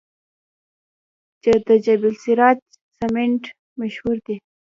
د 1.67 1.69
جبل 1.85 2.11
السراج 2.15 2.57
سمنټ 2.97 3.43
مشهور 3.81 4.17
دي 4.25 4.35